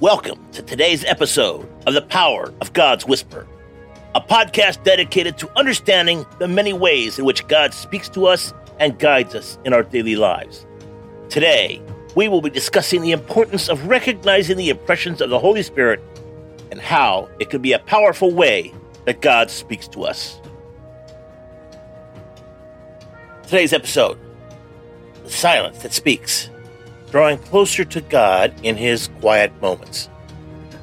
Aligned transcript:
Welcome 0.00 0.50
to 0.52 0.62
today's 0.62 1.04
episode 1.04 1.68
of 1.86 1.92
The 1.92 2.00
Power 2.00 2.54
of 2.62 2.72
God's 2.72 3.04
Whisper, 3.04 3.46
a 4.14 4.20
podcast 4.22 4.82
dedicated 4.82 5.36
to 5.36 5.58
understanding 5.58 6.24
the 6.38 6.48
many 6.48 6.72
ways 6.72 7.18
in 7.18 7.26
which 7.26 7.46
God 7.48 7.74
speaks 7.74 8.08
to 8.10 8.24
us 8.24 8.54
and 8.78 8.98
guides 8.98 9.34
us 9.34 9.58
in 9.66 9.74
our 9.74 9.82
daily 9.82 10.16
lives. 10.16 10.64
Today, 11.28 11.82
we 12.16 12.28
will 12.28 12.40
be 12.40 12.48
discussing 12.48 13.02
the 13.02 13.12
importance 13.12 13.68
of 13.68 13.88
recognizing 13.88 14.56
the 14.56 14.70
impressions 14.70 15.20
of 15.20 15.28
the 15.28 15.38
Holy 15.38 15.62
Spirit 15.62 16.00
and 16.70 16.80
how 16.80 17.28
it 17.38 17.50
can 17.50 17.60
be 17.60 17.74
a 17.74 17.78
powerful 17.80 18.32
way 18.32 18.72
that 19.04 19.20
God 19.20 19.50
speaks 19.50 19.86
to 19.88 20.04
us. 20.04 20.40
Today's 23.42 23.74
episode 23.74 24.18
The 25.24 25.30
Silence 25.30 25.82
That 25.82 25.92
Speaks 25.92 26.48
drawing 27.10 27.38
closer 27.38 27.84
to 27.84 28.00
God 28.00 28.54
in 28.62 28.76
his 28.76 29.08
quiet 29.20 29.52
moments. 29.60 30.08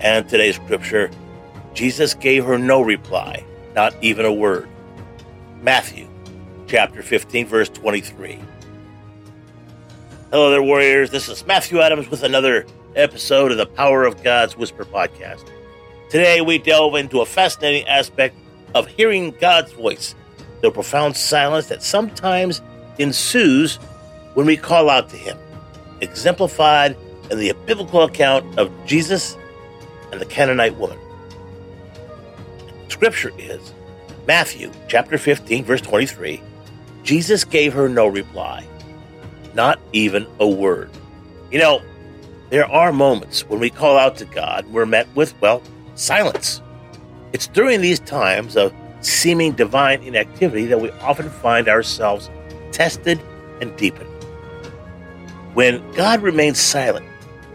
And 0.00 0.28
today's 0.28 0.56
scripture, 0.56 1.10
Jesus 1.74 2.14
gave 2.14 2.44
her 2.44 2.58
no 2.58 2.80
reply, 2.80 3.44
not 3.74 3.94
even 4.02 4.24
a 4.24 4.32
word. 4.32 4.68
Matthew 5.62 6.08
chapter 6.66 7.02
15, 7.02 7.46
verse 7.46 7.68
23. 7.68 8.38
Hello 10.30 10.50
there, 10.50 10.62
warriors. 10.62 11.10
This 11.10 11.28
is 11.28 11.44
Matthew 11.46 11.80
Adams 11.80 12.08
with 12.08 12.22
another 12.22 12.66
episode 12.94 13.50
of 13.50 13.58
the 13.58 13.66
Power 13.66 14.04
of 14.04 14.22
God's 14.22 14.56
Whisper 14.56 14.84
podcast. 14.84 15.46
Today, 16.08 16.40
we 16.40 16.58
delve 16.58 16.94
into 16.94 17.20
a 17.20 17.26
fascinating 17.26 17.86
aspect 17.88 18.36
of 18.74 18.86
hearing 18.86 19.34
God's 19.40 19.72
voice, 19.72 20.14
the 20.60 20.70
profound 20.70 21.16
silence 21.16 21.66
that 21.66 21.82
sometimes 21.82 22.62
ensues 22.98 23.76
when 24.34 24.46
we 24.46 24.56
call 24.56 24.88
out 24.88 25.10
to 25.10 25.16
Him 25.16 25.36
exemplified 26.02 26.96
in 27.30 27.38
the 27.38 27.54
biblical 27.64 28.02
account 28.02 28.58
of 28.58 28.70
Jesus 28.86 29.36
and 30.10 30.20
the 30.20 30.26
Canaanite 30.26 30.76
woman. 30.76 30.98
Scripture 32.88 33.32
is 33.38 33.72
Matthew 34.26 34.70
chapter 34.88 35.16
15, 35.16 35.64
verse 35.64 35.80
23. 35.80 36.42
Jesus 37.02 37.44
gave 37.44 37.72
her 37.72 37.88
no 37.88 38.06
reply, 38.06 38.66
not 39.54 39.80
even 39.92 40.26
a 40.38 40.46
word. 40.46 40.90
You 41.50 41.58
know, 41.58 41.82
there 42.50 42.66
are 42.66 42.92
moments 42.92 43.48
when 43.48 43.60
we 43.60 43.70
call 43.70 43.96
out 43.96 44.16
to 44.18 44.24
God, 44.26 44.66
we're 44.66 44.86
met 44.86 45.08
with, 45.16 45.34
well, 45.40 45.62
silence. 45.94 46.60
It's 47.32 47.46
during 47.46 47.80
these 47.80 47.98
times 48.00 48.56
of 48.56 48.74
seeming 49.00 49.52
divine 49.52 50.02
inactivity 50.02 50.66
that 50.66 50.80
we 50.80 50.90
often 50.90 51.30
find 51.30 51.68
ourselves 51.68 52.30
tested 52.70 53.20
and 53.60 53.74
deepened. 53.76 54.11
When 55.54 55.88
God 55.92 56.22
remains 56.22 56.58
silent, 56.58 57.06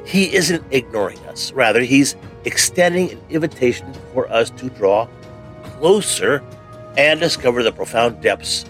He 0.06 0.34
isn't 0.34 0.64
ignoring 0.72 1.20
us. 1.26 1.52
Rather, 1.54 1.82
He's 1.82 2.16
extending 2.46 3.12
an 3.12 3.22
invitation 3.30 3.94
for 4.14 4.30
us 4.32 4.50
to 4.52 4.70
draw 4.70 5.08
closer 5.64 6.44
and 6.98 7.20
discover 7.20 7.64
the 7.64 7.72
profound 7.72 8.22
depths 8.22 8.66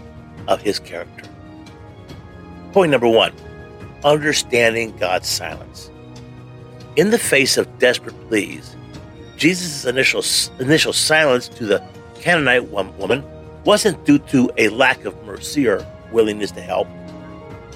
of 0.48 0.62
His 0.62 0.80
character. 0.80 1.24
Point 2.72 2.92
number 2.92 3.08
one 3.08 3.34
understanding 4.04 4.96
God's 4.98 5.28
silence. 5.28 5.90
In 6.96 7.10
the 7.10 7.18
face 7.18 7.58
of 7.58 7.80
desperate 7.80 8.16
pleas, 8.28 8.76
Jesus' 9.38 9.86
initial, 9.86 10.24
initial 10.60 10.94
silence 10.94 11.48
to 11.50 11.66
the 11.66 11.84
Canaanite 12.16 12.70
woman 12.70 13.24
wasn't 13.66 14.04
due 14.06 14.20
to 14.20 14.50
a 14.58 14.70
lack 14.70 15.06
of 15.06 15.22
mercy 15.26 15.68
or 15.68 15.86
willingness 16.12 16.52
to 16.52 16.62
help. 16.62 16.88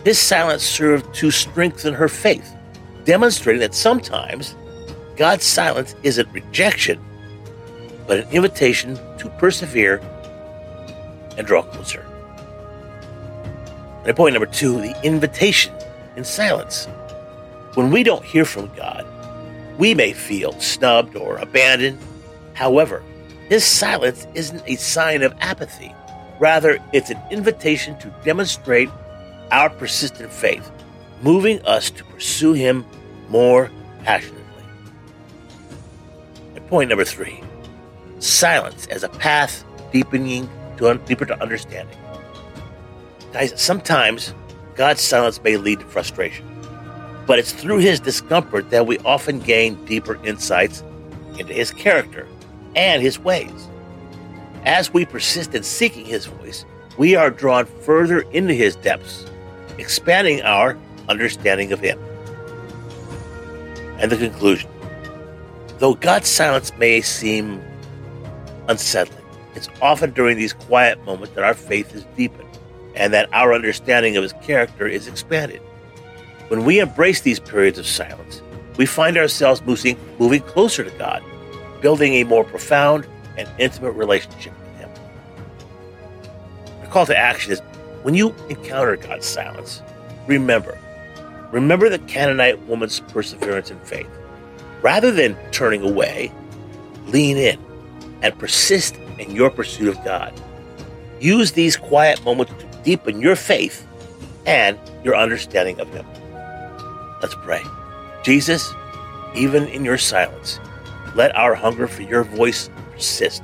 His 0.03 0.17
silence 0.17 0.63
served 0.63 1.13
to 1.15 1.29
strengthen 1.29 1.93
her 1.93 2.07
faith, 2.07 2.55
demonstrating 3.05 3.59
that 3.61 3.75
sometimes 3.75 4.55
God's 5.15 5.45
silence 5.45 5.95
isn't 6.03 6.31
rejection, 6.31 6.99
but 8.07 8.19
an 8.19 8.29
invitation 8.31 8.95
to 9.19 9.29
persevere 9.37 10.01
and 11.37 11.45
draw 11.45 11.61
closer. 11.61 12.05
And 14.05 14.15
point 14.15 14.33
number 14.33 14.47
two 14.47 14.81
the 14.81 14.99
invitation 15.03 15.73
in 16.15 16.23
silence. 16.23 16.87
When 17.75 17.91
we 17.91 18.03
don't 18.03 18.25
hear 18.25 18.45
from 18.45 18.73
God, 18.75 19.05
we 19.77 19.93
may 19.93 20.13
feel 20.13 20.59
snubbed 20.59 21.15
or 21.15 21.37
abandoned. 21.37 21.99
However, 22.53 23.03
his 23.49 23.63
silence 23.63 24.27
isn't 24.33 24.63
a 24.65 24.75
sign 24.75 25.21
of 25.21 25.33
apathy. 25.39 25.93
Rather, 26.39 26.79
it's 26.91 27.11
an 27.11 27.19
invitation 27.29 27.97
to 27.99 28.13
demonstrate 28.23 28.89
our 29.51 29.69
persistent 29.69 30.31
faith, 30.31 30.71
moving 31.21 31.61
us 31.65 31.89
to 31.91 32.03
pursue 32.05 32.53
Him 32.53 32.85
more 33.29 33.69
passionately. 34.03 34.41
And 36.55 36.65
point 36.67 36.89
number 36.89 37.05
three 37.05 37.41
silence 38.19 38.87
as 38.87 39.03
a 39.03 39.09
path 39.09 39.63
deepening 39.91 40.49
to 40.77 40.99
deeper 41.05 41.25
to 41.25 41.41
understanding. 41.41 41.97
Guys, 43.33 43.59
sometimes 43.59 44.33
God's 44.75 45.01
silence 45.01 45.41
may 45.43 45.57
lead 45.57 45.79
to 45.79 45.85
frustration, 45.85 46.45
but 47.25 47.39
it's 47.39 47.51
through 47.51 47.79
His 47.79 47.99
discomfort 47.99 48.69
that 48.69 48.87
we 48.87 48.97
often 48.99 49.39
gain 49.39 49.83
deeper 49.85 50.23
insights 50.25 50.83
into 51.37 51.53
His 51.53 51.71
character 51.71 52.27
and 52.75 53.01
His 53.01 53.19
ways. 53.19 53.67
As 54.65 54.93
we 54.93 55.05
persist 55.05 55.55
in 55.55 55.63
seeking 55.63 56.05
His 56.05 56.25
voice, 56.25 56.65
we 56.97 57.15
are 57.15 57.29
drawn 57.31 57.65
further 57.65 58.21
into 58.31 58.53
His 58.53 58.75
depths 58.75 59.25
expanding 59.77 60.41
our 60.41 60.77
understanding 61.09 61.71
of 61.71 61.79
Him. 61.79 61.99
And 63.99 64.11
the 64.11 64.17
conclusion 64.17 64.69
though 65.81 65.95
God's 65.95 66.27
silence 66.27 66.71
may 66.77 67.01
seem 67.01 67.59
unsettling, 68.67 69.25
it's 69.55 69.67
often 69.81 70.11
during 70.11 70.37
these 70.37 70.53
quiet 70.53 71.03
moments 71.05 71.33
that 71.33 71.43
our 71.43 71.55
faith 71.55 71.95
is 71.95 72.05
deepened 72.15 72.47
and 72.95 73.11
that 73.13 73.27
our 73.33 73.51
understanding 73.51 74.15
of 74.15 74.21
His 74.21 74.33
character 74.43 74.87
is 74.87 75.07
expanded. 75.07 75.59
When 76.49 76.65
we 76.65 76.79
embrace 76.79 77.21
these 77.21 77.39
periods 77.39 77.79
of 77.79 77.87
silence, 77.87 78.43
we 78.77 78.85
find 78.85 79.17
ourselves 79.17 79.61
moving, 79.63 79.97
moving 80.19 80.41
closer 80.41 80.83
to 80.83 80.91
God, 80.97 81.23
building 81.81 82.13
a 82.13 82.25
more 82.25 82.43
profound 82.43 83.07
and 83.35 83.49
intimate 83.57 83.93
relationship 83.93 84.53
with 84.59 84.79
Him. 84.79 84.89
Our 86.81 86.87
call 86.87 87.07
to 87.07 87.17
action 87.17 87.53
is 87.53 87.61
when 88.03 88.15
you 88.15 88.35
encounter 88.49 88.95
God's 88.95 89.25
silence, 89.25 89.81
remember, 90.27 90.77
remember 91.51 91.89
the 91.89 91.99
Canaanite 91.99 92.59
woman's 92.67 92.99
perseverance 92.99 93.69
and 93.69 93.81
faith. 93.83 94.09
Rather 94.81 95.11
than 95.11 95.37
turning 95.51 95.83
away, 95.83 96.31
lean 97.07 97.37
in 97.37 97.59
and 98.21 98.37
persist 98.39 98.95
in 99.19 99.31
your 99.31 99.49
pursuit 99.49 99.87
of 99.87 100.03
God. 100.03 100.33
Use 101.19 101.51
these 101.51 101.77
quiet 101.77 102.23
moments 102.23 102.53
to 102.59 102.83
deepen 102.83 103.21
your 103.21 103.35
faith 103.35 103.87
and 104.45 104.77
your 105.03 105.15
understanding 105.15 105.79
of 105.79 105.87
Him. 105.93 106.05
Let's 107.21 107.35
pray. 107.35 107.61
Jesus, 108.23 108.73
even 109.35 109.67
in 109.67 109.85
your 109.85 109.99
silence, 109.99 110.59
let 111.15 111.35
our 111.35 111.53
hunger 111.53 111.87
for 111.87 112.01
your 112.01 112.23
voice 112.23 112.69
persist. 112.91 113.43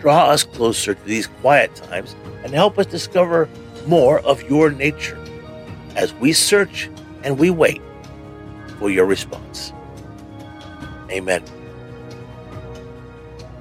Draw 0.00 0.26
us 0.26 0.44
closer 0.44 0.94
to 0.94 1.04
these 1.04 1.26
quiet 1.26 1.74
times 1.74 2.14
and 2.44 2.52
help 2.54 2.78
us 2.78 2.86
discover 2.86 3.48
more 3.86 4.20
of 4.20 4.42
your 4.44 4.70
nature 4.70 5.18
as 5.94 6.12
we 6.14 6.32
search 6.32 6.90
and 7.22 7.38
we 7.38 7.50
wait 7.50 7.80
for 8.78 8.90
your 8.90 9.06
response. 9.06 9.72
Amen. 11.10 11.42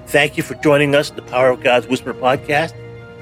Thank 0.08 0.38
you 0.38 0.44
for 0.44 0.56
joining 0.56 0.96
us 0.96 1.10
in 1.10 1.16
the 1.16 1.22
Power 1.24 1.50
of 1.50 1.62
God's 1.62 1.88
Whisper 1.88 2.14
podcast. 2.14 2.74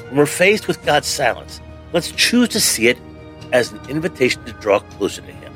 When 0.08 0.18
we're 0.18 0.26
faced 0.26 0.68
with 0.68 0.84
God's 0.86 1.08
silence, 1.08 1.60
let's 1.92 2.12
choose 2.12 2.50
to 2.50 2.60
see 2.60 2.88
it 2.88 2.98
as 3.52 3.72
an 3.72 3.80
invitation 3.90 4.44
to 4.46 4.54
draw 4.54 4.80
closer 4.80 5.22
to 5.22 5.32
Him. 5.32 5.54